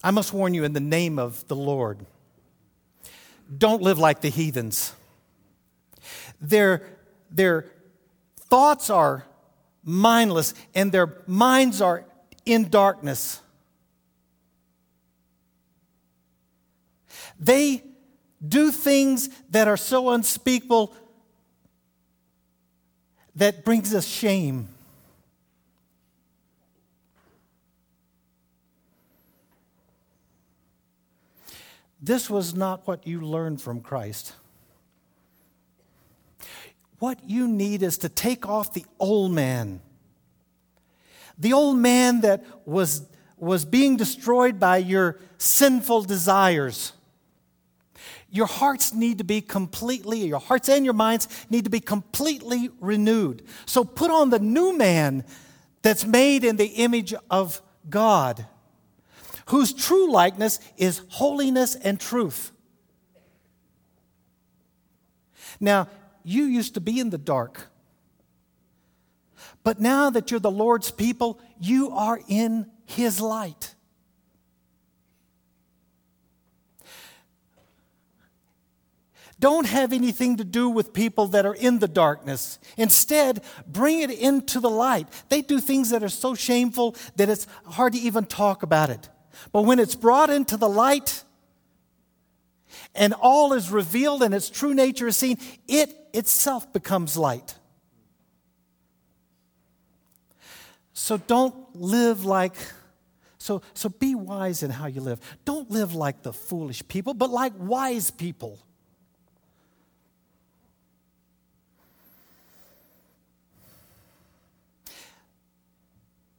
I 0.02 0.10
must 0.10 0.32
warn 0.32 0.54
you 0.54 0.64
in 0.64 0.72
the 0.72 0.80
name 0.80 1.18
of 1.18 1.46
the 1.46 1.56
Lord 1.56 2.04
don't 3.58 3.82
live 3.82 3.98
like 3.98 4.20
the 4.20 4.30
heathens. 4.30 4.94
Their, 6.40 6.88
their 7.30 7.66
thoughts 8.38 8.88
are 8.90 9.26
mindless 9.84 10.54
and 10.74 10.90
their 10.90 11.18
minds 11.26 11.80
are 11.80 12.06
in 12.46 12.70
darkness. 12.70 13.41
They 17.42 17.82
do 18.46 18.70
things 18.70 19.28
that 19.50 19.66
are 19.66 19.76
so 19.76 20.10
unspeakable 20.10 20.94
that 23.34 23.64
brings 23.64 23.92
us 23.92 24.06
shame. 24.06 24.68
This 32.00 32.30
was 32.30 32.54
not 32.54 32.86
what 32.86 33.08
you 33.08 33.20
learned 33.20 33.60
from 33.60 33.80
Christ. 33.80 34.34
What 37.00 37.28
you 37.28 37.48
need 37.48 37.82
is 37.82 37.98
to 37.98 38.08
take 38.08 38.48
off 38.48 38.72
the 38.72 38.84
old 39.00 39.32
man. 39.32 39.80
The 41.36 41.52
old 41.52 41.76
man 41.76 42.20
that 42.20 42.44
was, 42.64 43.04
was 43.36 43.64
being 43.64 43.96
destroyed 43.96 44.60
by 44.60 44.76
your 44.76 45.18
sinful 45.38 46.02
desires. 46.02 46.92
Your 48.32 48.46
hearts 48.46 48.94
need 48.94 49.18
to 49.18 49.24
be 49.24 49.42
completely, 49.42 50.26
your 50.26 50.40
hearts 50.40 50.68
and 50.68 50.84
your 50.84 50.94
minds 50.94 51.28
need 51.50 51.64
to 51.64 51.70
be 51.70 51.80
completely 51.80 52.70
renewed. 52.80 53.44
So 53.66 53.84
put 53.84 54.10
on 54.10 54.30
the 54.30 54.38
new 54.38 54.76
man 54.76 55.24
that's 55.82 56.06
made 56.06 56.42
in 56.42 56.56
the 56.56 56.66
image 56.66 57.14
of 57.30 57.60
God 57.90 58.46
whose 59.46 59.74
true 59.74 60.10
likeness 60.10 60.60
is 60.78 61.02
holiness 61.08 61.74
and 61.74 62.00
truth. 62.00 62.52
Now, 65.60 65.88
you 66.24 66.44
used 66.44 66.72
to 66.74 66.80
be 66.80 66.98
in 66.98 67.10
the 67.10 67.18
dark, 67.18 67.66
but 69.62 69.78
now 69.78 70.08
that 70.08 70.30
you're 70.30 70.40
the 70.40 70.50
Lord's 70.50 70.90
people, 70.90 71.38
you 71.60 71.90
are 71.90 72.18
in 72.28 72.70
His 72.86 73.20
light. 73.20 73.74
Don't 79.42 79.66
have 79.66 79.92
anything 79.92 80.36
to 80.36 80.44
do 80.44 80.68
with 80.68 80.92
people 80.92 81.26
that 81.26 81.44
are 81.44 81.54
in 81.54 81.80
the 81.80 81.88
darkness. 81.88 82.60
Instead, 82.76 83.42
bring 83.66 83.98
it 83.98 84.12
into 84.12 84.60
the 84.60 84.70
light. 84.70 85.08
They 85.30 85.42
do 85.42 85.58
things 85.58 85.90
that 85.90 86.04
are 86.04 86.08
so 86.08 86.36
shameful 86.36 86.94
that 87.16 87.28
it's 87.28 87.48
hard 87.66 87.94
to 87.94 87.98
even 87.98 88.24
talk 88.24 88.62
about 88.62 88.88
it. 88.88 89.08
But 89.50 89.62
when 89.62 89.80
it's 89.80 89.96
brought 89.96 90.30
into 90.30 90.56
the 90.56 90.68
light 90.68 91.24
and 92.94 93.14
all 93.14 93.52
is 93.52 93.68
revealed 93.68 94.22
and 94.22 94.32
its 94.32 94.48
true 94.48 94.74
nature 94.74 95.08
is 95.08 95.16
seen, 95.16 95.38
it 95.66 95.92
itself 96.14 96.72
becomes 96.72 97.16
light. 97.16 97.56
So 100.92 101.16
don't 101.16 101.74
live 101.74 102.24
like, 102.24 102.54
so, 103.38 103.62
so 103.74 103.88
be 103.88 104.14
wise 104.14 104.62
in 104.62 104.70
how 104.70 104.86
you 104.86 105.00
live. 105.00 105.18
Don't 105.44 105.68
live 105.68 105.96
like 105.96 106.22
the 106.22 106.32
foolish 106.32 106.86
people, 106.86 107.12
but 107.12 107.30
like 107.30 107.54
wise 107.58 108.12
people. 108.12 108.60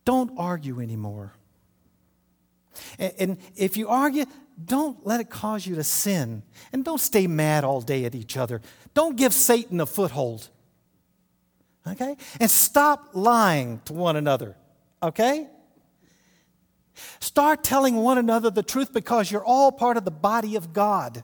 Don't 0.05 0.31
argue 0.37 0.81
anymore. 0.81 1.33
And 2.97 3.37
if 3.55 3.77
you 3.77 3.87
argue, 3.87 4.25
don't 4.63 5.05
let 5.05 5.19
it 5.19 5.29
cause 5.29 5.65
you 5.65 5.75
to 5.75 5.83
sin. 5.83 6.43
And 6.71 6.83
don't 6.83 6.99
stay 6.99 7.27
mad 7.27 7.63
all 7.63 7.81
day 7.81 8.05
at 8.05 8.15
each 8.15 8.37
other. 8.37 8.61
Don't 8.93 9.15
give 9.15 9.33
Satan 9.33 9.79
a 9.79 9.85
foothold. 9.85 10.49
Okay? 11.87 12.15
And 12.39 12.49
stop 12.49 13.09
lying 13.13 13.81
to 13.85 13.93
one 13.93 14.15
another. 14.15 14.55
Okay? 15.01 15.47
Start 17.19 17.63
telling 17.63 17.95
one 17.95 18.17
another 18.17 18.49
the 18.49 18.63
truth 18.63 18.93
because 18.93 19.31
you're 19.31 19.43
all 19.43 19.71
part 19.71 19.97
of 19.97 20.05
the 20.05 20.11
body 20.11 20.55
of 20.55 20.73
God. 20.73 21.23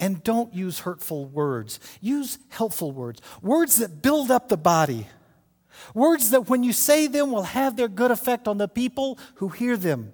And 0.00 0.22
don't 0.22 0.54
use 0.54 0.80
hurtful 0.80 1.26
words. 1.26 1.80
Use 2.00 2.38
helpful 2.50 2.92
words. 2.92 3.20
Words 3.42 3.76
that 3.76 4.00
build 4.00 4.30
up 4.30 4.48
the 4.48 4.56
body. 4.56 5.08
Words 5.94 6.30
that, 6.30 6.48
when 6.48 6.62
you 6.62 6.72
say 6.72 7.06
them, 7.06 7.30
will 7.30 7.42
have 7.42 7.76
their 7.76 7.88
good 7.88 8.10
effect 8.10 8.48
on 8.48 8.58
the 8.58 8.68
people 8.68 9.18
who 9.36 9.48
hear 9.48 9.76
them. 9.76 10.12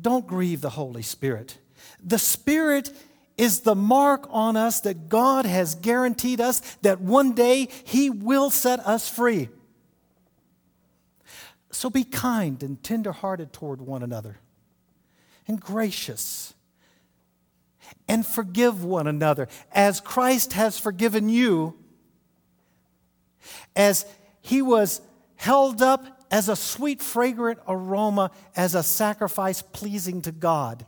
Don't 0.00 0.26
grieve 0.26 0.60
the 0.60 0.70
Holy 0.70 1.02
Spirit. 1.02 1.58
The 2.02 2.18
Spirit 2.18 2.92
is 3.36 3.60
the 3.60 3.74
mark 3.74 4.26
on 4.30 4.56
us 4.56 4.80
that 4.80 5.08
God 5.08 5.46
has 5.46 5.74
guaranteed 5.74 6.40
us 6.40 6.60
that 6.82 7.00
one 7.00 7.32
day 7.32 7.68
He 7.84 8.10
will 8.10 8.50
set 8.50 8.80
us 8.80 9.08
free. 9.08 9.48
So 11.72 11.88
be 11.88 12.04
kind 12.04 12.62
and 12.62 12.82
tenderhearted 12.82 13.52
toward 13.52 13.80
one 13.80 14.02
another, 14.02 14.40
and 15.46 15.60
gracious, 15.60 16.52
and 18.06 18.26
forgive 18.26 18.84
one 18.84 19.06
another 19.06 19.48
as 19.72 20.00
Christ 20.00 20.52
has 20.52 20.78
forgiven 20.78 21.28
you 21.28 21.79
as 23.74 24.06
he 24.40 24.62
was 24.62 25.00
held 25.36 25.82
up 25.82 26.04
as 26.30 26.48
a 26.48 26.56
sweet, 26.56 27.02
fragrant 27.02 27.58
aroma, 27.66 28.30
as 28.56 28.74
a 28.74 28.82
sacrifice 28.82 29.62
pleasing 29.62 30.22
to 30.22 30.32
God. 30.32 30.86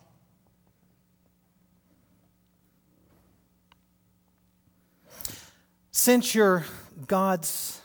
Since 5.90 6.34
you're 6.34 6.64
God's 7.06 7.80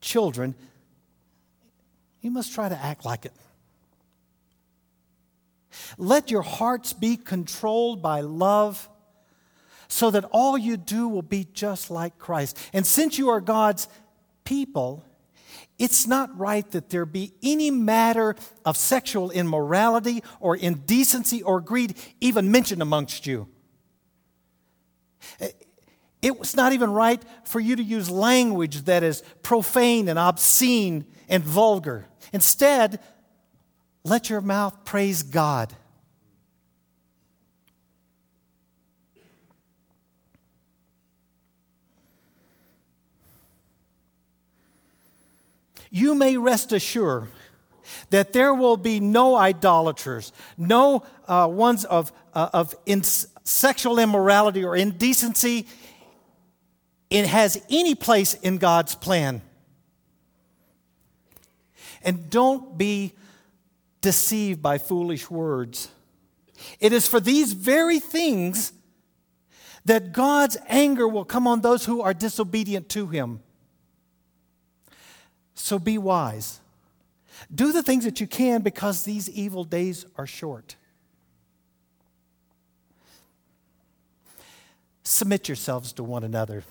children, 0.00 0.54
you 2.20 2.30
must 2.30 2.54
try 2.54 2.68
to 2.68 2.76
act 2.76 3.04
like 3.04 3.24
it. 3.24 3.32
Let 5.98 6.30
your 6.30 6.42
hearts 6.42 6.92
be 6.92 7.16
controlled 7.16 8.02
by 8.02 8.20
love 8.20 8.88
so 9.88 10.10
that 10.10 10.24
all 10.30 10.56
you 10.56 10.76
do 10.76 11.08
will 11.08 11.22
be 11.22 11.46
just 11.52 11.90
like 11.90 12.18
Christ. 12.18 12.58
And 12.72 12.86
since 12.86 13.18
you 13.18 13.30
are 13.30 13.40
God's 13.40 13.88
people, 14.44 15.04
it's 15.78 16.06
not 16.06 16.36
right 16.38 16.68
that 16.70 16.90
there 16.90 17.06
be 17.06 17.32
any 17.42 17.70
matter 17.70 18.36
of 18.64 18.76
sexual 18.76 19.30
immorality 19.30 20.22
or 20.40 20.56
indecency 20.56 21.42
or 21.42 21.60
greed 21.60 21.96
even 22.20 22.50
mentioned 22.50 22.82
amongst 22.82 23.26
you. 23.26 23.48
It 26.22 26.38
was 26.38 26.56
not 26.56 26.72
even 26.72 26.90
right 26.90 27.22
for 27.44 27.60
you 27.60 27.76
to 27.76 27.82
use 27.82 28.08
language 28.08 28.84
that 28.84 29.02
is 29.02 29.22
profane 29.42 30.08
and 30.08 30.18
obscene 30.18 31.06
and 31.28 31.42
vulgar. 31.42 32.06
Instead, 32.32 33.00
let 34.04 34.30
your 34.30 34.40
mouth 34.40 34.84
praise 34.84 35.22
God. 35.22 35.74
You 45.94 46.16
may 46.16 46.36
rest 46.36 46.72
assured 46.72 47.28
that 48.10 48.32
there 48.32 48.52
will 48.52 48.76
be 48.76 48.98
no 48.98 49.36
idolaters, 49.36 50.32
no 50.58 51.04
uh, 51.28 51.46
ones 51.48 51.84
of, 51.84 52.10
uh, 52.34 52.50
of 52.52 52.74
in- 52.84 53.04
sexual 53.44 54.00
immorality 54.00 54.64
or 54.64 54.74
indecency. 54.74 55.68
It 57.10 57.26
has 57.26 57.64
any 57.70 57.94
place 57.94 58.34
in 58.34 58.58
God's 58.58 58.96
plan. 58.96 59.40
And 62.02 62.28
don't 62.28 62.76
be 62.76 63.12
deceived 64.00 64.60
by 64.60 64.78
foolish 64.78 65.30
words. 65.30 65.90
It 66.80 66.92
is 66.92 67.06
for 67.06 67.20
these 67.20 67.52
very 67.52 68.00
things 68.00 68.72
that 69.84 70.12
God's 70.12 70.56
anger 70.66 71.06
will 71.06 71.24
come 71.24 71.46
on 71.46 71.60
those 71.60 71.84
who 71.84 72.00
are 72.00 72.14
disobedient 72.14 72.88
to 72.88 73.06
Him. 73.06 73.44
So 75.54 75.78
be 75.78 75.98
wise. 75.98 76.60
Do 77.54 77.72
the 77.72 77.82
things 77.82 78.04
that 78.04 78.20
you 78.20 78.26
can 78.26 78.62
because 78.62 79.04
these 79.04 79.28
evil 79.30 79.64
days 79.64 80.06
are 80.16 80.26
short. 80.26 80.76
Submit 85.02 85.48
yourselves 85.48 85.92
to 85.94 86.04
one 86.04 86.24
another. 86.24 86.64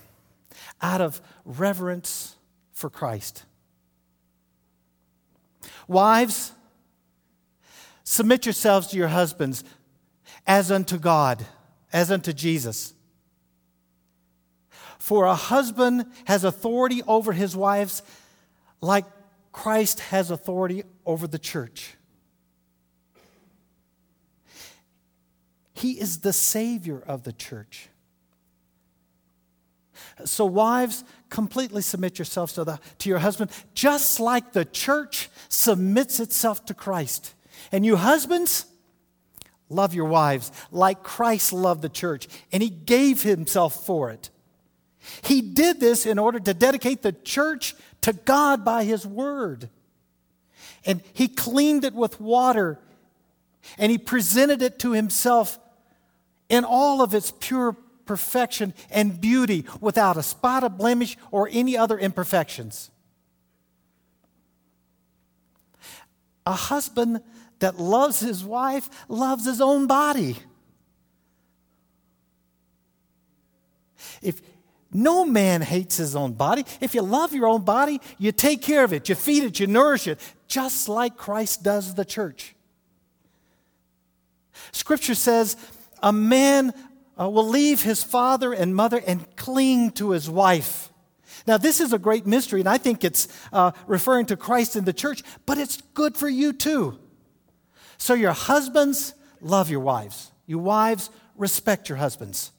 out 0.82 1.02
of 1.02 1.22
reverence 1.46 2.36
for 2.72 2.89
Christ. 2.89 3.46
Wives, 5.88 6.52
submit 8.04 8.46
yourselves 8.46 8.88
to 8.88 8.98
your 8.98 9.08
husbands 9.08 9.63
as 10.46 10.72
unto 10.72 10.98
God, 10.98 11.46
as 11.91 12.12
unto 12.12 12.34
Jesus. 12.34 12.93
For 14.98 15.26
a 15.26 15.36
husband 15.36 16.06
has 16.26 16.43
authority 16.43 17.02
over 17.08 17.34
his 17.34 17.56
wives 17.56 18.04
like 18.84 19.06
Christ 19.54 20.02
has 20.02 20.30
authority 20.30 20.84
over 21.06 21.26
the 21.26 21.39
church. 21.39 21.96
He 25.74 25.93
is 25.93 26.19
the 26.19 26.34
Savior 26.34 27.02
of 27.08 27.24
the 27.24 27.32
church. 27.32 27.89
So, 30.26 30.46
wives, 30.46 31.04
completely 31.30 31.82
submit 31.82 32.19
yourselves 32.19 32.54
to, 32.54 32.63
the, 32.63 32.80
to 33.00 33.10
your 33.10 33.19
husband, 33.19 33.52
just 33.74 34.19
like 34.19 34.52
the 34.52 34.65
church 34.65 35.30
submits 35.50 36.19
itself 36.19 36.65
to 36.65 36.74
Christ. 36.74 37.34
And 37.72 37.86
you 37.86 37.96
husbands, 37.96 38.65
love 39.69 39.93
your 39.93 40.06
wives 40.06 40.52
like 40.72 41.04
Christ 41.04 41.54
loved 41.54 41.82
the 41.82 41.89
church, 41.89 42.28
and 42.52 42.62
he 42.62 42.69
gave 42.69 43.24
himself 43.24 43.86
for 43.86 44.10
it. 44.10 44.30
He 45.24 45.41
did 45.41 45.80
this 45.80 46.06
in 46.06 46.19
order 46.19 46.39
to 46.39 46.54
dedicate 46.54 47.02
the 47.02 47.12
church 47.12 47.76
to 48.04 48.13
God 48.13 48.63
by 48.63 48.84
his 48.84 49.06
word. 49.06 49.70
And 50.86 51.02
he 51.13 51.28
cleaned 51.28 51.86
it 51.86 51.94
with 51.94 52.20
water, 52.20 52.80
and 53.78 53.92
he 53.92 53.98
presented 53.98 54.62
it 54.62 54.80
to 54.80 54.92
himself 54.92 55.58
in 56.50 56.66
all 56.66 57.02
of 57.02 57.13
its 57.13 57.34
pure 57.39 57.76
perfection 58.06 58.74
and 58.92 59.20
beauty 59.20 59.66
without 59.80 60.18
a 60.18 60.24
spot 60.24 60.63
of 60.63 60.78
blemish 60.78 61.18
or 61.32 61.50
any 61.52 61.78
other 61.78 61.98
imperfections. 61.98 62.92
A 66.46 66.52
husband 66.52 67.22
that 67.60 67.80
loves 67.80 68.20
his 68.20 68.44
wife 68.44 68.89
loves 69.08 69.46
his 69.46 69.62
own 69.62 69.88
body. 69.88 70.36
If 74.22 74.42
no 74.93 75.25
man 75.25 75.62
hates 75.62 75.97
his 75.97 76.15
own 76.15 76.34
body, 76.34 76.65
if 76.82 76.95
you 76.95 77.01
love 77.01 77.34
your 77.34 77.47
own 77.47 77.63
body, 77.63 78.01
you 78.17 78.32
take 78.32 78.62
care 78.62 78.84
of 78.84 78.93
it, 78.93 79.10
you 79.10 79.15
feed 79.15 79.43
it, 79.43 79.60
you 79.60 79.67
nourish 79.67 80.08
it, 80.08 80.19
just 80.47 80.89
like 80.89 81.17
Christ 81.17 81.63
does 81.63 81.95
the 81.95 82.06
church. 82.06 82.56
Scripture 84.71 85.15
says 85.15 85.58
a 86.01 86.13
man 86.13 86.73
uh, 87.19 87.29
will 87.29 87.47
leave 87.47 87.82
his 87.82 88.03
father 88.03 88.53
and 88.53 88.75
mother 88.75 89.01
and 89.06 89.36
cling 89.36 89.91
to 89.91 90.12
his 90.12 90.29
wife. 90.29 90.89
Now, 91.45 91.58
this 91.58 91.82
is 91.82 91.91
a 91.91 91.99
great 91.99 92.25
mystery, 92.25 92.62
and 92.62 92.69
I 92.69 92.77
think 92.77 93.03
it's 93.03 93.27
uh, 93.51 93.71
referring 93.86 94.27
to 94.27 94.38
Christ 94.38 94.75
in 94.75 94.86
the 94.86 94.93
church, 94.93 95.23
but 95.45 95.58
it's 95.58 95.82
good 95.93 96.15
for 96.15 96.29
you 96.29 96.53
too. 96.53 96.97
So, 97.97 98.13
your 98.13 98.32
husbands, 98.32 99.13
love 99.41 99.69
your 99.69 99.82
wives. 99.82 100.32
You 100.45 100.60
wives, 100.60 101.10
respect 101.36 101.89
your 101.89 101.97
husbands. 101.97 102.51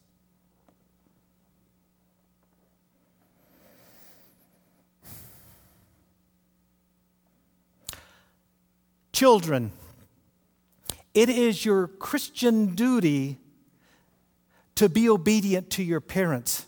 Children, 9.14 9.70
it 11.14 11.28
is 11.28 11.64
your 11.64 11.86
Christian 11.86 12.74
duty 12.74 13.38
to 14.74 14.88
be 14.88 15.08
obedient 15.08 15.70
to 15.70 15.84
your 15.84 16.00
parents. 16.00 16.66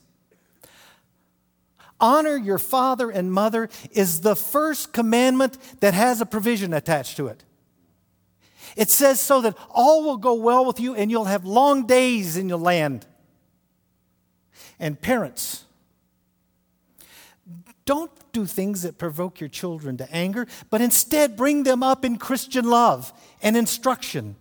Honor 1.99 2.37
your 2.37 2.61
father 2.61 3.11
and 3.11 3.33
mother 3.33 3.69
is 3.91 4.21
the 4.21 4.37
first 4.37 4.93
commandment 4.93 5.59
that 5.81 5.93
has 5.93 6.21
a 6.21 6.27
provision 6.27 6.73
attached 6.73 7.17
to 7.17 7.27
it. 7.27 7.43
It 8.77 8.91
says 8.91 9.21
so 9.21 9.41
that 9.41 9.57
all 9.69 10.05
will 10.05 10.17
go 10.17 10.35
well 10.35 10.65
with 10.65 10.79
you 10.79 10.95
and 10.95 11.11
you'll 11.11 11.25
have 11.25 11.45
long 11.45 11.85
days 11.85 12.37
in 12.37 12.49
your 12.49 12.59
land. 12.59 13.07
And 14.79 15.01
parents, 15.01 15.65
don't 17.85 18.13
do 18.37 18.45
things 18.45 18.83
that 18.83 18.99
provoke 18.99 19.41
your 19.41 19.49
children 19.49 19.97
to 19.97 20.15
anger, 20.15 20.47
but 20.69 20.83
instead 20.83 21.39
bring 21.39 21.63
them 21.63 21.83
up 21.83 22.05
in 22.05 22.19
Christian 22.19 22.69
love 22.69 23.11
and 23.41 23.57
instruction. 23.57 24.37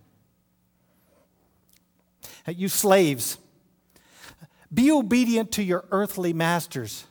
You 2.46 2.68
slaves, 2.68 3.38
be 4.72 4.92
obedient 4.92 5.52
to 5.52 5.62
your 5.62 5.86
earthly 5.90 6.34
masters, 6.34 7.06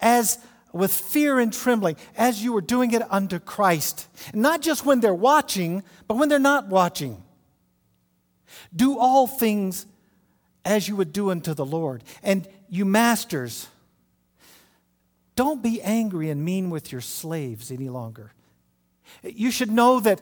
as 0.00 0.38
with 0.72 0.92
fear 0.92 1.38
and 1.38 1.52
trembling, 1.52 1.96
as 2.16 2.42
you 2.42 2.56
are 2.56 2.60
doing 2.60 2.90
it 2.90 3.02
unto 3.08 3.38
Christ. 3.38 4.08
Not 4.34 4.62
just 4.62 4.84
when 4.84 4.98
they're 4.98 5.14
watching, 5.14 5.84
but 6.08 6.16
when 6.16 6.28
they're 6.28 6.40
not 6.40 6.66
watching. 6.66 7.22
Do 8.74 8.98
all 8.98 9.28
things 9.28 9.86
as 10.64 10.88
you 10.88 10.96
would 10.96 11.12
do 11.12 11.30
unto 11.30 11.54
the 11.54 11.64
Lord. 11.64 12.02
And 12.24 12.48
you 12.68 12.84
masters, 12.84 13.68
don't 15.40 15.62
be 15.62 15.80
angry 15.80 16.28
and 16.28 16.44
mean 16.44 16.68
with 16.68 16.92
your 16.92 17.00
slaves 17.00 17.70
any 17.70 17.88
longer. 17.88 18.34
You 19.22 19.50
should 19.50 19.70
know 19.70 19.98
that 20.00 20.20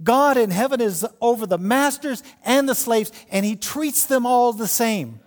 God 0.00 0.36
in 0.36 0.52
heaven 0.52 0.80
is 0.80 1.04
over 1.20 1.44
the 1.44 1.58
masters 1.58 2.22
and 2.44 2.68
the 2.68 2.76
slaves, 2.76 3.10
and 3.32 3.44
He 3.44 3.56
treats 3.56 4.06
them 4.06 4.26
all 4.26 4.52
the 4.52 4.68
same. 4.68 5.18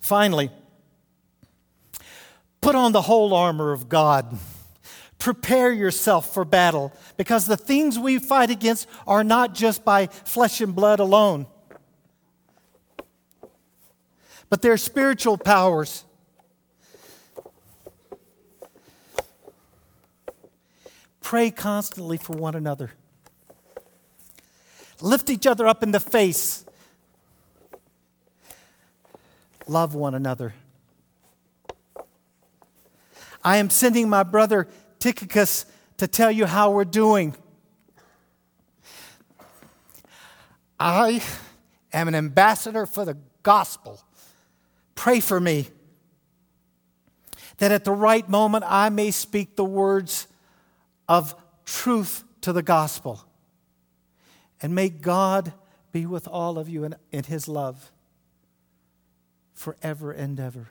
Finally, 0.00 0.50
put 2.62 2.74
on 2.74 2.92
the 2.92 3.02
whole 3.02 3.34
armor 3.34 3.72
of 3.72 3.90
God. 3.90 4.38
Prepare 5.18 5.72
yourself 5.72 6.32
for 6.32 6.46
battle 6.46 6.90
because 7.18 7.46
the 7.46 7.58
things 7.58 7.98
we 7.98 8.18
fight 8.18 8.48
against 8.48 8.88
are 9.06 9.24
not 9.24 9.54
just 9.54 9.84
by 9.84 10.06
flesh 10.06 10.62
and 10.62 10.74
blood 10.74 11.00
alone, 11.00 11.46
but 14.50 14.62
they're 14.62 14.76
spiritual 14.76 15.38
powers. 15.38 16.04
Pray 21.20 21.50
constantly 21.50 22.16
for 22.16 22.36
one 22.36 22.54
another. 22.54 22.92
Lift 25.00 25.30
each 25.30 25.46
other 25.46 25.66
up 25.66 25.82
in 25.82 25.90
the 25.90 26.00
face 26.00 26.64
love 29.66 29.94
one 29.94 30.14
another. 30.14 30.54
I 33.42 33.58
am 33.58 33.70
sending 33.70 34.08
my 34.08 34.22
brother 34.22 34.68
Tychicus 34.98 35.66
to 35.98 36.06
tell 36.06 36.30
you 36.30 36.46
how 36.46 36.70
we're 36.70 36.84
doing. 36.84 37.34
I 40.78 41.22
am 41.92 42.08
an 42.08 42.14
ambassador 42.14 42.86
for 42.86 43.04
the 43.04 43.16
gospel. 43.42 44.00
Pray 44.94 45.20
for 45.20 45.40
me 45.40 45.68
that 47.58 47.72
at 47.72 47.84
the 47.84 47.92
right 47.92 48.28
moment 48.28 48.64
I 48.66 48.88
may 48.88 49.10
speak 49.10 49.56
the 49.56 49.64
words 49.64 50.26
of 51.08 51.34
truth 51.64 52.24
to 52.42 52.52
the 52.52 52.62
gospel. 52.62 53.24
And 54.60 54.74
may 54.74 54.88
God 54.88 55.52
be 55.92 56.06
with 56.06 56.26
all 56.26 56.58
of 56.58 56.68
you 56.68 56.84
in, 56.84 56.94
in 57.12 57.24
his 57.24 57.48
love 57.48 57.92
forever 59.52 60.10
and 60.10 60.38
ever. 60.40 60.70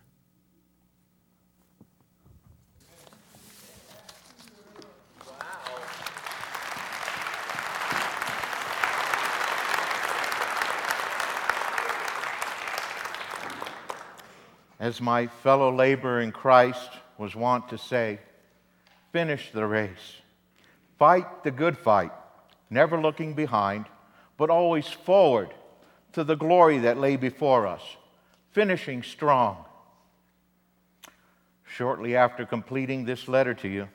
As 14.83 14.99
my 14.99 15.27
fellow 15.27 15.73
laborer 15.73 16.19
in 16.19 16.33
Christ 16.33 16.89
was 17.17 17.37
wont 17.37 17.69
to 17.69 17.77
say, 17.77 18.19
finish 19.13 19.49
the 19.53 19.65
race. 19.65 20.17
Fight 20.99 21.45
the 21.45 21.51
good 21.51 21.77
fight, 21.77 22.11
never 22.69 22.99
looking 22.99 23.33
behind, 23.33 23.85
but 24.35 24.49
always 24.49 24.89
forward 24.89 25.53
to 26.11 26.25
the 26.25 26.35
glory 26.35 26.79
that 26.79 26.97
lay 26.97 27.15
before 27.15 27.65
us 27.65 27.81
finishing 28.51 29.03
strong. 29.03 29.63
Shortly 31.63 32.17
after 32.17 32.45
completing 32.45 33.05
this 33.05 33.29
letter 33.29 33.53
to 33.53 33.69
you, 33.69 33.87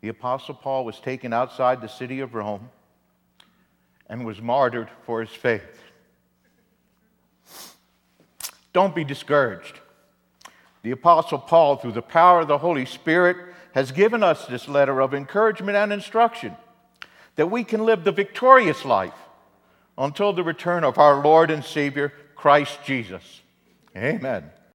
the 0.00 0.08
Apostle 0.08 0.54
Paul 0.54 0.86
was 0.86 0.98
taken 0.98 1.34
outside 1.34 1.82
the 1.82 1.88
city 1.88 2.20
of 2.20 2.34
Rome 2.34 2.70
and 4.08 4.24
was 4.24 4.40
martyred 4.40 4.88
for 5.04 5.20
his 5.20 5.28
faith. 5.28 5.83
Don't 8.74 8.94
be 8.94 9.04
discouraged. 9.04 9.80
The 10.82 10.90
Apostle 10.90 11.38
Paul, 11.38 11.76
through 11.76 11.92
the 11.92 12.02
power 12.02 12.40
of 12.40 12.48
the 12.48 12.58
Holy 12.58 12.84
Spirit, 12.84 13.38
has 13.72 13.90
given 13.90 14.22
us 14.22 14.46
this 14.46 14.68
letter 14.68 15.00
of 15.00 15.14
encouragement 15.14 15.76
and 15.76 15.92
instruction 15.92 16.54
that 17.36 17.50
we 17.50 17.64
can 17.64 17.86
live 17.86 18.04
the 18.04 18.12
victorious 18.12 18.84
life 18.84 19.14
until 19.96 20.32
the 20.32 20.44
return 20.44 20.84
of 20.84 20.98
our 20.98 21.22
Lord 21.22 21.50
and 21.50 21.64
Savior, 21.64 22.12
Christ 22.34 22.78
Jesus. 22.84 23.40
Amen. 23.96 24.50